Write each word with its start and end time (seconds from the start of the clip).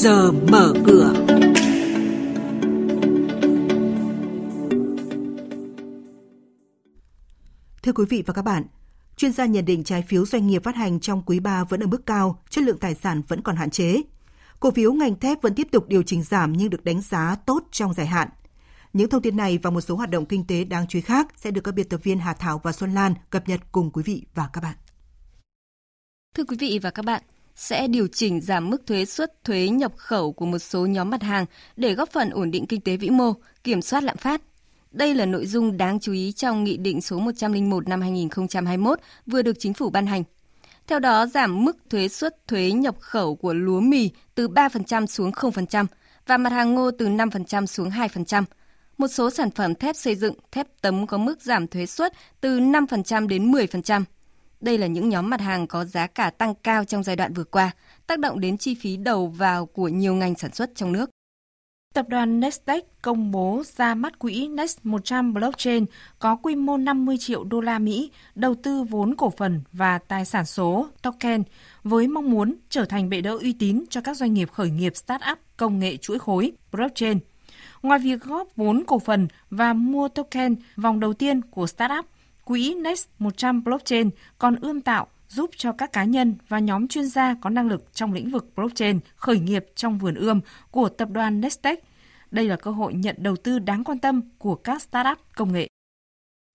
giờ 0.00 0.32
mở 0.32 0.72
cửa. 0.86 1.14
Thưa 7.82 7.92
quý 7.92 8.04
vị 8.08 8.22
và 8.26 8.34
các 8.34 8.42
bạn, 8.42 8.64
chuyên 9.16 9.32
gia 9.32 9.46
nhận 9.46 9.64
định 9.64 9.84
trái 9.84 10.02
phiếu 10.08 10.26
doanh 10.26 10.46
nghiệp 10.46 10.64
phát 10.64 10.76
hành 10.76 11.00
trong 11.00 11.22
quý 11.26 11.40
3 11.40 11.64
vẫn 11.64 11.80
ở 11.80 11.86
mức 11.86 12.06
cao, 12.06 12.42
chất 12.50 12.64
lượng 12.64 12.78
tài 12.78 12.94
sản 12.94 13.22
vẫn 13.28 13.42
còn 13.42 13.56
hạn 13.56 13.70
chế. 13.70 13.96
Cổ 14.60 14.70
phiếu 14.70 14.92
ngành 14.92 15.18
thép 15.18 15.42
vẫn 15.42 15.54
tiếp 15.54 15.68
tục 15.72 15.88
điều 15.88 16.02
chỉnh 16.02 16.22
giảm 16.22 16.52
nhưng 16.52 16.70
được 16.70 16.84
đánh 16.84 17.02
giá 17.02 17.36
tốt 17.46 17.62
trong 17.70 17.94
dài 17.94 18.06
hạn. 18.06 18.28
Những 18.92 19.08
thông 19.08 19.22
tin 19.22 19.36
này 19.36 19.58
và 19.62 19.70
một 19.70 19.80
số 19.80 19.96
hoạt 19.96 20.10
động 20.10 20.26
kinh 20.26 20.46
tế 20.46 20.64
đáng 20.64 20.86
chú 20.88 20.96
ý 20.96 21.00
khác 21.00 21.28
sẽ 21.36 21.50
được 21.50 21.60
các 21.64 21.74
biên 21.74 21.88
tập 21.88 22.00
viên 22.02 22.18
Hà 22.18 22.34
Thảo 22.34 22.60
và 22.64 22.72
Xuân 22.72 22.94
Lan 22.94 23.14
cập 23.30 23.48
nhật 23.48 23.60
cùng 23.72 23.90
quý 23.90 24.02
vị 24.02 24.26
và 24.34 24.48
các 24.52 24.60
bạn. 24.60 24.76
Thưa 26.36 26.44
quý 26.44 26.56
vị 26.60 26.78
và 26.82 26.90
các 26.90 27.04
bạn, 27.04 27.22
sẽ 27.60 27.86
điều 27.86 28.06
chỉnh 28.06 28.40
giảm 28.40 28.70
mức 28.70 28.86
thuế 28.86 29.04
suất 29.04 29.44
thuế 29.44 29.68
nhập 29.68 29.92
khẩu 29.96 30.32
của 30.32 30.46
một 30.46 30.58
số 30.58 30.86
nhóm 30.86 31.10
mặt 31.10 31.22
hàng 31.22 31.46
để 31.76 31.94
góp 31.94 32.10
phần 32.10 32.30
ổn 32.30 32.50
định 32.50 32.66
kinh 32.66 32.80
tế 32.80 32.96
vĩ 32.96 33.10
mô, 33.10 33.32
kiểm 33.64 33.82
soát 33.82 34.02
lạm 34.02 34.16
phát. 34.16 34.42
Đây 34.90 35.14
là 35.14 35.26
nội 35.26 35.46
dung 35.46 35.76
đáng 35.76 36.00
chú 36.00 36.12
ý 36.12 36.32
trong 36.32 36.64
Nghị 36.64 36.76
định 36.76 37.00
số 37.00 37.18
101 37.18 37.88
năm 37.88 38.00
2021 38.00 39.00
vừa 39.26 39.42
được 39.42 39.56
chính 39.58 39.74
phủ 39.74 39.90
ban 39.90 40.06
hành. 40.06 40.22
Theo 40.86 40.98
đó, 40.98 41.26
giảm 41.26 41.64
mức 41.64 41.76
thuế 41.90 42.08
suất 42.08 42.48
thuế 42.48 42.72
nhập 42.72 42.96
khẩu 43.00 43.36
của 43.36 43.54
lúa 43.54 43.80
mì 43.80 44.10
từ 44.34 44.48
3% 44.48 45.06
xuống 45.06 45.30
0% 45.30 45.86
và 46.26 46.36
mặt 46.36 46.52
hàng 46.52 46.74
ngô 46.74 46.90
từ 46.90 47.08
5% 47.08 47.66
xuống 47.66 47.90
2%. 47.90 48.44
Một 48.98 49.08
số 49.08 49.30
sản 49.30 49.50
phẩm 49.50 49.74
thép 49.74 49.96
xây 49.96 50.14
dựng, 50.14 50.34
thép 50.52 50.66
tấm 50.80 51.06
có 51.06 51.18
mức 51.18 51.42
giảm 51.42 51.66
thuế 51.66 51.86
suất 51.86 52.12
từ 52.40 52.60
5% 52.60 53.28
đến 53.28 53.52
10%. 53.52 54.04
Đây 54.60 54.78
là 54.78 54.86
những 54.86 55.08
nhóm 55.08 55.30
mặt 55.30 55.40
hàng 55.40 55.66
có 55.66 55.84
giá 55.84 56.06
cả 56.06 56.30
tăng 56.30 56.54
cao 56.54 56.84
trong 56.84 57.02
giai 57.02 57.16
đoạn 57.16 57.32
vừa 57.32 57.44
qua, 57.44 57.70
tác 58.06 58.18
động 58.18 58.40
đến 58.40 58.58
chi 58.58 58.74
phí 58.74 58.96
đầu 58.96 59.26
vào 59.26 59.66
của 59.66 59.88
nhiều 59.88 60.14
ngành 60.14 60.34
sản 60.34 60.52
xuất 60.54 60.70
trong 60.74 60.92
nước. 60.92 61.10
Tập 61.94 62.08
đoàn 62.08 62.40
Nestec 62.40 63.02
công 63.02 63.30
bố 63.30 63.62
ra 63.76 63.94
mắt 63.94 64.18
quỹ 64.18 64.48
Next 64.48 64.78
100 64.82 65.34
Blockchain 65.34 65.84
có 66.18 66.36
quy 66.36 66.56
mô 66.56 66.76
50 66.76 67.16
triệu 67.18 67.44
đô 67.44 67.60
la 67.60 67.78
Mỹ 67.78 68.10
đầu 68.34 68.54
tư 68.54 68.82
vốn 68.82 69.14
cổ 69.14 69.30
phần 69.30 69.60
và 69.72 69.98
tài 69.98 70.24
sản 70.24 70.46
số 70.46 70.86
token 71.02 71.42
với 71.82 72.08
mong 72.08 72.30
muốn 72.30 72.54
trở 72.68 72.84
thành 72.84 73.08
bệ 73.08 73.20
đỡ 73.20 73.38
uy 73.38 73.52
tín 73.52 73.84
cho 73.90 74.00
các 74.00 74.16
doanh 74.16 74.34
nghiệp 74.34 74.50
khởi 74.52 74.70
nghiệp 74.70 74.96
startup 74.96 75.38
công 75.56 75.78
nghệ 75.78 75.96
chuỗi 75.96 76.18
khối 76.18 76.52
blockchain. 76.72 77.18
Ngoài 77.82 77.98
việc 77.98 78.20
góp 78.20 78.56
vốn 78.56 78.84
cổ 78.86 78.98
phần 78.98 79.28
và 79.50 79.72
mua 79.72 80.08
token 80.08 80.56
vòng 80.76 81.00
đầu 81.00 81.12
tiên 81.12 81.42
của 81.42 81.66
startup, 81.66 82.06
quỹ 82.50 82.74
Next 82.74 83.06
100 83.18 83.64
Blockchain 83.64 84.10
còn 84.38 84.56
ươm 84.60 84.80
tạo 84.80 85.06
giúp 85.28 85.50
cho 85.56 85.72
các 85.72 85.92
cá 85.92 86.04
nhân 86.04 86.34
và 86.48 86.58
nhóm 86.58 86.88
chuyên 86.88 87.06
gia 87.06 87.34
có 87.34 87.50
năng 87.50 87.68
lực 87.68 87.94
trong 87.94 88.12
lĩnh 88.12 88.30
vực 88.30 88.52
blockchain 88.56 89.00
khởi 89.16 89.38
nghiệp 89.38 89.66
trong 89.74 89.98
vườn 89.98 90.14
ươm 90.14 90.40
của 90.70 90.88
tập 90.88 91.08
đoàn 91.10 91.40
Nestec. 91.40 91.84
Đây 92.30 92.44
là 92.44 92.56
cơ 92.56 92.70
hội 92.70 92.94
nhận 92.94 93.16
đầu 93.18 93.36
tư 93.36 93.58
đáng 93.58 93.84
quan 93.84 93.98
tâm 93.98 94.22
của 94.38 94.54
các 94.54 94.82
startup 94.82 95.18
công 95.36 95.52
nghệ. 95.52 95.68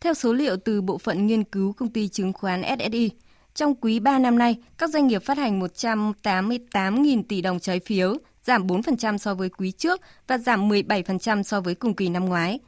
Theo 0.04 0.14
số 0.14 0.34
liệu 0.34 0.58
từ 0.58 0.82
Bộ 0.82 0.98
phận 0.98 1.28
Nghiên 1.28 1.44
cứu 1.44 1.74
Công 1.74 1.90
ty 1.90 2.08
Chứng 2.08 2.34
khoán 2.34 2.62
SSI, 2.80 3.12
trong 3.54 3.76
quý 3.76 4.00
3 4.00 4.20
năm 4.20 4.38
nay, 4.38 4.56
các 4.78 4.90
doanh 4.90 5.08
nghiệp 5.08 5.24
phát 5.24 5.38
hành 5.38 5.60
188.000 5.60 7.24
tỷ 7.30 7.42
đồng 7.42 7.60
trái 7.60 7.80
phiếu, 7.80 8.18
giảm 8.44 8.68
4% 8.68 9.18
so 9.18 9.36
với 9.36 9.50
quý 9.50 9.72
trước 9.72 10.02
và 10.28 10.38
giảm 10.38 10.70
17% 10.70 11.44
so 11.44 11.62
với 11.62 11.76
cùng 11.76 11.94
kỳ 11.94 12.10
năm 12.10 12.26
ngoái. 12.26 12.60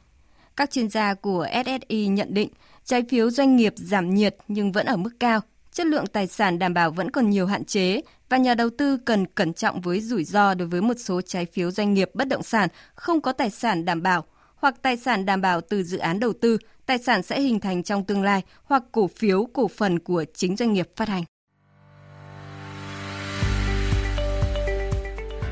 Các 0.56 0.70
chuyên 0.70 0.88
gia 0.88 1.14
của 1.14 1.46
SSI 1.64 2.06
nhận 2.06 2.34
định 2.34 2.48
trái 2.88 3.04
phiếu 3.08 3.30
doanh 3.30 3.56
nghiệp 3.56 3.74
giảm 3.76 4.14
nhiệt 4.14 4.36
nhưng 4.48 4.72
vẫn 4.72 4.86
ở 4.86 4.96
mức 4.96 5.10
cao, 5.20 5.40
chất 5.72 5.86
lượng 5.86 6.06
tài 6.06 6.26
sản 6.26 6.58
đảm 6.58 6.74
bảo 6.74 6.90
vẫn 6.90 7.10
còn 7.10 7.30
nhiều 7.30 7.46
hạn 7.46 7.64
chế 7.64 8.00
và 8.28 8.36
nhà 8.36 8.54
đầu 8.54 8.70
tư 8.78 8.96
cần 9.04 9.26
cẩn 9.26 9.52
trọng 9.52 9.80
với 9.80 10.00
rủi 10.00 10.24
ro 10.24 10.54
đối 10.54 10.68
với 10.68 10.82
một 10.82 10.94
số 10.98 11.20
trái 11.20 11.46
phiếu 11.46 11.70
doanh 11.70 11.94
nghiệp 11.94 12.10
bất 12.14 12.28
động 12.28 12.42
sản 12.42 12.68
không 12.94 13.20
có 13.20 13.32
tài 13.32 13.50
sản 13.50 13.84
đảm 13.84 14.02
bảo 14.02 14.24
hoặc 14.56 14.74
tài 14.82 14.96
sản 14.96 15.26
đảm 15.26 15.40
bảo 15.40 15.60
từ 15.60 15.82
dự 15.82 15.98
án 15.98 16.20
đầu 16.20 16.32
tư, 16.32 16.58
tài 16.86 16.98
sản 16.98 17.22
sẽ 17.22 17.40
hình 17.40 17.60
thành 17.60 17.82
trong 17.82 18.04
tương 18.04 18.22
lai 18.22 18.42
hoặc 18.64 18.82
cổ 18.92 19.06
phiếu 19.16 19.48
cổ 19.52 19.68
phần 19.68 19.98
của 19.98 20.24
chính 20.34 20.56
doanh 20.56 20.72
nghiệp 20.72 20.88
phát 20.96 21.08
hành. 21.08 21.24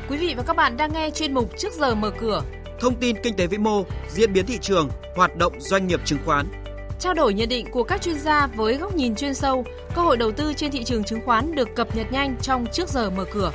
Quý 0.09 0.17
vị 0.17 0.35
và 0.37 0.43
các 0.43 0.57
bạn 0.57 0.77
đang 0.77 0.93
nghe 0.93 1.11
chuyên 1.11 1.35
mục 1.35 1.59
Trước 1.59 1.73
giờ 1.73 1.95
mở 1.95 2.11
cửa. 2.21 2.43
Thông 2.81 2.95
tin 3.01 3.17
kinh 3.23 3.37
tế 3.37 3.47
vĩ 3.47 3.59
mô, 3.59 3.85
diễn 4.11 4.33
biến 4.33 4.47
thị 4.47 4.59
trường, 4.63 4.89
hoạt 5.17 5.37
động 5.37 5.53
doanh 5.59 5.87
nghiệp 5.87 6.01
chứng 6.05 6.19
khoán. 6.25 6.66
Trao 7.01 7.15
đổi 7.15 7.35
nhận 7.35 7.49
định 7.49 7.67
của 7.71 7.83
các 7.83 8.03
chuyên 8.03 8.19
gia 8.19 8.47
với 8.47 8.77
góc 8.77 8.95
nhìn 8.97 9.15
chuyên 9.15 9.35
sâu, 9.35 9.65
cơ 9.95 10.03
hội 10.03 10.17
đầu 10.17 10.33
tư 10.33 10.53
trên 10.57 10.71
thị 10.71 10.85
trường 10.85 11.05
chứng 11.05 11.21
khoán 11.25 11.55
được 11.55 11.69
cập 11.75 11.97
nhật 11.97 12.13
nhanh 12.13 12.37
trong 12.43 12.67
Trước 12.73 12.89
giờ 12.89 13.11
mở 13.11 13.25
cửa. 13.33 13.53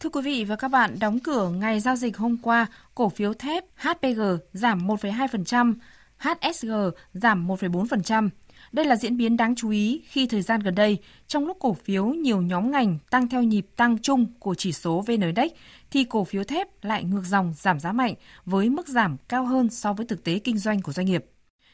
Thưa 0.00 0.10
quý 0.12 0.22
vị 0.22 0.44
và 0.44 0.56
các 0.56 0.68
bạn, 0.68 0.98
đóng 1.00 1.18
cửa 1.18 1.48
ngày 1.48 1.80
giao 1.80 1.96
dịch 1.96 2.16
hôm 2.16 2.36
qua, 2.42 2.66
cổ 2.94 3.08
phiếu 3.08 3.34
thép 3.34 3.64
HPG 3.76 4.20
giảm 4.52 4.86
1,2%, 4.86 5.74
HSG 6.18 6.70
giảm 7.12 7.48
1,4%. 7.48 8.28
Đây 8.72 8.84
là 8.84 8.96
diễn 8.96 9.16
biến 9.16 9.36
đáng 9.36 9.54
chú 9.54 9.70
ý 9.70 10.02
khi 10.08 10.26
thời 10.26 10.42
gian 10.42 10.60
gần 10.60 10.74
đây, 10.74 10.98
trong 11.26 11.46
lúc 11.46 11.56
cổ 11.60 11.74
phiếu 11.74 12.06
nhiều 12.06 12.42
nhóm 12.42 12.70
ngành 12.70 12.98
tăng 13.10 13.28
theo 13.28 13.42
nhịp 13.42 13.66
tăng 13.76 13.98
chung 13.98 14.26
của 14.38 14.54
chỉ 14.54 14.72
số 14.72 15.00
VN 15.06 15.20
Index, 15.20 15.52
thì 15.90 16.04
cổ 16.04 16.24
phiếu 16.24 16.44
thép 16.44 16.84
lại 16.84 17.04
ngược 17.04 17.22
dòng 17.24 17.54
giảm 17.56 17.80
giá 17.80 17.92
mạnh 17.92 18.14
với 18.44 18.70
mức 18.70 18.88
giảm 18.88 19.16
cao 19.28 19.44
hơn 19.44 19.70
so 19.70 19.92
với 19.92 20.06
thực 20.06 20.24
tế 20.24 20.38
kinh 20.38 20.58
doanh 20.58 20.82
của 20.82 20.92
doanh 20.92 21.06
nghiệp. 21.06 21.24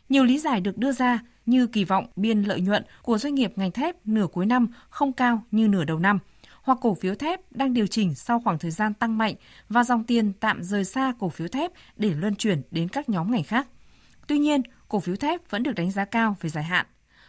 Nhiều 0.09 0.25
lý 0.25 0.39
giải 0.39 0.61
được 0.61 0.79
đưa 0.79 0.93
ra 0.93 1.21
như 1.47 1.67
kỳ 1.67 1.85
vọng 1.85 2.07
biên 2.17 2.43
lợi 2.43 2.61
nhuận 2.61 2.85
của 3.03 3.19
doanh 3.19 3.35
nghiệp 3.35 3.53
ngành 3.57 3.71
thép 3.71 4.07
nửa 4.07 4.27
cuối 4.33 4.47
năm 4.47 4.69
không 4.91 5.13
cao 5.13 5.43
như 5.51 5.69
nửa 5.69 5.85
đầu 5.85 5.99
năm, 5.99 6.19
hoặc 6.63 6.79
cổ 6.83 6.95
phiếu 6.95 7.15
thép 7.15 7.41
đang 7.53 7.75
điều 7.75 7.87
chỉnh 7.87 8.15
sau 8.15 8.41
khoảng 8.41 8.59
thời 8.59 8.71
gian 8.71 8.95
tăng 8.95 9.19
mạnh 9.19 9.35
và 9.69 9.85
dòng 9.85 10.05
tiền 10.05 10.33
tạm 10.41 10.63
rời 10.63 10.85
xa 10.85 11.13
cổ 11.19 11.29
phiếu 11.29 11.49
thép 11.49 11.73
để 11.97 12.11
luân 12.15 12.35
chuyển 12.35 12.63
đến 12.71 12.89
các 12.89 13.09
nhóm 13.09 13.33
ngành 13.33 13.45
khác. 13.45 13.69
Tuy 14.27 14.39
nhiên, 14.39 14.63
cổ 14.89 15.01
phiếu 15.01 15.17
thép 15.17 15.51
vẫn 15.51 15.63
được 15.63 15.73
đánh 15.77 15.91
giá 15.91 16.05
cao 16.05 16.37
về 16.41 16.51
dài 16.51 16.65
hạn. 16.65 16.87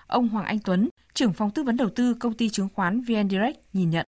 Ông 0.08 0.28
Hoàng 0.28 0.46
Anh 0.46 0.59
Tuấn, 0.66 0.90
trưởng 1.14 1.34
phòng 1.34 1.52
tư 1.52 1.64
vấn 1.64 1.78
đầu 1.78 1.90
tư 1.96 2.14
công 2.20 2.34
ty 2.34 2.50
chứng 2.50 2.68
khoán 2.75 3.02
VN 3.02 3.30
Direct 3.30 3.58
nhìn 3.74 3.90
nhận. 3.90 4.06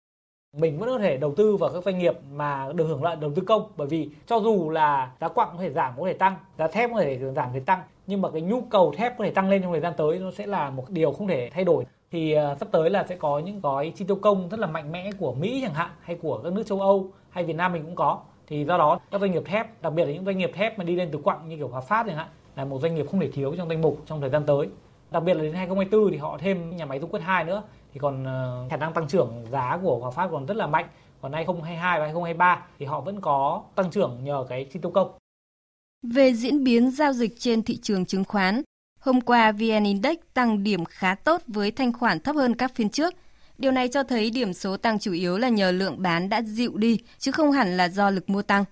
Mình 0.57 0.79
vẫn 0.79 0.89
có 0.89 0.99
thể 0.99 1.17
đầu 1.17 1.35
tư 1.37 1.57
vào 1.57 1.71
các 1.73 1.85
doanh 1.85 1.99
nghiệp 1.99 2.15
mà 2.33 2.73
được 2.75 2.87
hưởng 2.87 3.05
lợi 3.05 3.17
đầu 3.17 3.33
tư 3.37 3.43
công 3.47 3.73
bởi 3.77 3.87
vì 3.87 4.11
cho 4.27 4.41
dù 4.41 4.71
là 4.71 5.13
giá 5.21 5.29
quặng 5.29 5.49
có 5.53 5.63
thể 5.63 5.71
giảm 5.71 5.93
có 5.97 6.07
thể 6.07 6.13
tăng 6.13 6.37
giá 6.59 6.69
thép 6.69 6.91
có 6.95 7.01
thể 7.01 7.19
giảm 7.19 7.49
có 7.49 7.51
thể 7.55 7.61
tăng 7.61 7.81
nhưng 8.07 8.23
mà 8.23 8.31
cái 8.31 8.43
nhu 8.43 8.61
cầu 8.61 8.95
thép 8.97 9.19
có 9.19 9.25
thể 9.25 9.31
tăng 9.31 9.51
lên 9.51 9.63
trong 9.63 9.73
thời 9.73 9.81
gian 9.81 9.93
tới 9.97 10.19
nó 10.19 10.31
sẽ 10.31 10.47
là 10.47 10.71
một 10.71 10.91
điều 10.91 11.13
không 11.13 11.29
thể 11.29 11.51
thay 11.53 11.65
đổi. 11.65 11.85
Thì 12.11 12.33
ờ, 12.33 12.57
sắp 12.61 12.69
tới 12.73 12.91
là 12.91 13.05
sẽ 13.09 13.17
có 13.17 13.39
những 13.39 13.61
gói 13.61 13.93
chi 13.97 14.05
tiêu 14.09 14.17
công 14.17 14.49
rất 14.49 14.61
là 14.61 14.67
mạnh 14.67 14.93
mẽ 14.93 15.11
của 15.19 15.35
Mỹ 15.35 15.61
chẳng 15.65 15.75
hạn 15.75 15.91
hay 16.01 16.17
của 16.23 16.41
các 16.45 16.53
nước 16.53 16.63
châu 16.67 16.81
Âu 16.81 17.11
hay 17.31 17.45
Việt 17.45 17.57
Nam 17.57 17.73
mình 17.73 17.83
cũng 17.83 17.95
có. 17.95 18.21
Thì 18.47 18.65
do 18.65 18.79
đó 18.79 19.01
các 19.11 19.21
doanh 19.21 19.33
nghiệp 19.33 19.43
thép 19.45 19.83
đặc 19.83 19.93
biệt 19.93 20.05
là 20.05 20.13
những 20.13 20.25
doanh 20.25 20.39
nghiệp 20.39 20.51
thép 20.55 20.79
mà 20.79 20.85
đi 20.85 20.97
lên 20.97 21.09
từ 21.13 21.19
quặng 21.19 21.49
như 21.49 21.57
kiểu 21.57 21.69
Hòa 21.69 21.81
Phát 21.81 22.07
chẳng 22.07 22.17
hạn 22.17 22.29
là 22.57 22.65
một 22.65 22.81
doanh 22.83 22.95
nghiệp 22.95 23.07
không 23.11 23.21
thể 23.21 23.31
thiếu 23.31 23.55
trong 23.57 23.69
danh 23.69 23.81
mục 23.81 24.03
trong 24.07 24.21
thời 24.21 24.31
gian 24.31 24.47
tới 24.47 24.69
đặc 25.11 25.23
biệt 25.23 25.35
là 25.35 25.43
đến 25.43 25.53
2024 25.53 26.11
thì 26.11 26.17
họ 26.17 26.39
thêm 26.41 26.77
nhà 26.77 26.87
máy 26.87 27.01
dung 27.01 27.11
quất 27.11 27.23
2 27.23 27.45
nữa 27.45 27.63
thì 27.93 28.01
còn 28.01 28.25
ờ, 28.25 28.67
khả 28.71 28.77
năng 28.77 28.93
tăng 28.93 29.09
trưởng 29.09 29.45
giá 29.51 29.79
của 29.83 29.99
Hòa 29.99 30.11
Phát 30.11 30.29
còn 30.33 30.47
rất 30.47 30.57
là 30.57 30.67
mạnh 30.67 30.89
còn 31.21 31.33
2022 31.33 31.99
và 31.99 32.05
2023 32.05 32.67
thì 32.79 32.87
họ 32.87 33.01
vẫn 33.01 33.21
có 33.21 33.63
tăng 33.75 33.91
trưởng 33.91 34.25
nhờ 34.25 34.47
cái 34.49 34.67
chi 34.73 34.79
tiêu 34.83 34.91
công. 34.91 35.11
Về 36.03 36.33
diễn 36.33 36.65
biến 36.65 36.91
giao 36.91 37.13
dịch 37.13 37.35
trên 37.39 37.63
thị 37.63 37.79
trường 37.83 38.07
chứng 38.07 38.25
khoán, 38.25 38.63
hôm 39.01 39.21
qua 39.21 39.53
VN 39.53 39.85
Index 39.85 40.17
tăng 40.35 40.63
điểm 40.63 40.85
khá 40.85 41.15
tốt 41.15 41.43
với 41.47 41.71
thanh 41.71 41.93
khoản 41.93 42.21
thấp 42.21 42.37
hơn 42.37 42.55
các 42.55 42.75
phiên 42.75 42.91
trước. 42.91 43.15
Điều 43.59 43.73
này 43.73 43.89
cho 43.89 44.03
thấy 44.03 44.31
điểm 44.31 44.53
số 44.53 44.77
tăng 44.77 44.99
chủ 44.99 45.13
yếu 45.13 45.39
là 45.39 45.49
nhờ 45.49 45.71
lượng 45.71 46.03
bán 46.03 46.29
đã 46.29 46.43
dịu 46.43 46.77
đi, 46.77 46.99
chứ 47.19 47.33
không 47.33 47.53
hẳn 47.53 47.77
là 47.77 47.89
do 47.89 48.11
lực 48.11 48.31
mua 48.31 48.43
tăng. 48.43 48.65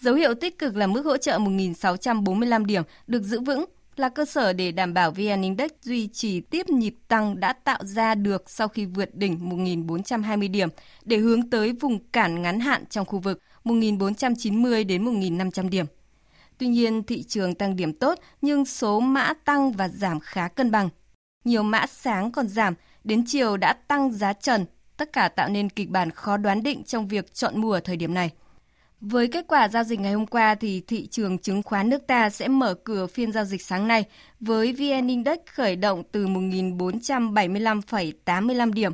Dấu 0.00 0.14
hiệu 0.14 0.34
tích 0.34 0.58
cực 0.58 0.76
là 0.76 0.86
mức 0.86 1.04
hỗ 1.04 1.16
trợ 1.16 1.38
1.645 1.38 2.64
điểm 2.64 2.82
được 3.06 3.22
giữ 3.22 3.40
vững 3.40 3.64
là 3.96 4.08
cơ 4.08 4.24
sở 4.24 4.52
để 4.52 4.72
đảm 4.72 4.94
bảo 4.94 5.10
VN 5.10 5.42
Index 5.42 5.70
duy 5.82 6.08
trì 6.08 6.40
tiếp 6.40 6.68
nhịp 6.68 6.94
tăng 7.08 7.40
đã 7.40 7.52
tạo 7.52 7.78
ra 7.84 8.14
được 8.14 8.50
sau 8.50 8.68
khi 8.68 8.84
vượt 8.84 9.14
đỉnh 9.14 9.38
1.420 9.50 10.50
điểm 10.50 10.68
để 11.04 11.16
hướng 11.16 11.50
tới 11.50 11.72
vùng 11.72 11.98
cản 12.12 12.42
ngắn 12.42 12.60
hạn 12.60 12.84
trong 12.90 13.06
khu 13.06 13.18
vực 13.18 13.40
1.490 13.64 14.86
đến 14.86 15.04
1.500 15.04 15.68
điểm. 15.68 15.86
Tuy 16.58 16.66
nhiên, 16.66 17.02
thị 17.02 17.22
trường 17.22 17.54
tăng 17.54 17.76
điểm 17.76 17.92
tốt 17.92 18.18
nhưng 18.42 18.64
số 18.64 19.00
mã 19.00 19.32
tăng 19.44 19.72
và 19.72 19.88
giảm 19.88 20.20
khá 20.20 20.48
cân 20.48 20.70
bằng. 20.70 20.88
Nhiều 21.44 21.62
mã 21.62 21.86
sáng 21.86 22.32
còn 22.32 22.48
giảm, 22.48 22.74
đến 23.04 23.24
chiều 23.26 23.56
đã 23.56 23.72
tăng 23.72 24.12
giá 24.12 24.32
trần, 24.32 24.66
tất 24.96 25.12
cả 25.12 25.28
tạo 25.28 25.48
nên 25.48 25.68
kịch 25.68 25.90
bản 25.90 26.10
khó 26.10 26.36
đoán 26.36 26.62
định 26.62 26.84
trong 26.84 27.08
việc 27.08 27.34
chọn 27.34 27.60
mua 27.60 27.72
ở 27.72 27.80
thời 27.80 27.96
điểm 27.96 28.14
này. 28.14 28.30
Với 29.00 29.28
kết 29.28 29.44
quả 29.48 29.68
giao 29.68 29.84
dịch 29.84 30.00
ngày 30.00 30.12
hôm 30.12 30.26
qua 30.26 30.54
thì 30.54 30.82
thị 30.86 31.06
trường 31.06 31.38
chứng 31.38 31.62
khoán 31.62 31.88
nước 31.88 32.06
ta 32.06 32.30
sẽ 32.30 32.48
mở 32.48 32.74
cửa 32.74 33.06
phiên 33.06 33.32
giao 33.32 33.44
dịch 33.44 33.62
sáng 33.62 33.88
nay 33.88 34.04
với 34.40 34.72
VN 34.72 35.08
Index 35.08 35.38
khởi 35.52 35.76
động 35.76 36.02
từ 36.12 36.26
1.475,85 36.26 38.72
điểm. 38.72 38.92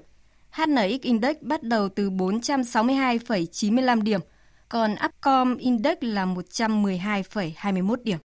HNX 0.50 1.00
Index 1.02 1.36
bắt 1.40 1.62
đầu 1.62 1.88
từ 1.88 2.10
462,95 2.10 4.02
điểm, 4.02 4.20
còn 4.68 4.94
Upcom 5.06 5.56
Index 5.56 5.96
là 6.00 6.26
112,21 6.26 7.96
điểm. 8.04 8.18